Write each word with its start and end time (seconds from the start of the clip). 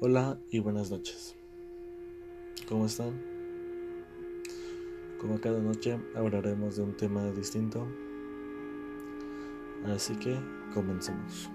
Hola 0.00 0.40
y 0.50 0.58
buenas 0.58 0.90
noches. 0.90 1.36
¿Cómo 2.68 2.86
están? 2.86 3.12
Como 5.20 5.40
cada 5.40 5.60
noche 5.60 6.00
hablaremos 6.16 6.74
de 6.76 6.82
un 6.82 6.96
tema 6.96 7.24
distinto. 7.30 7.86
Así 9.86 10.16
que 10.16 10.36
comencemos. 10.74 11.48